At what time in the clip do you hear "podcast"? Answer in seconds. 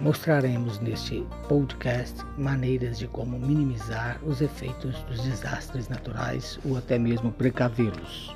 1.48-2.24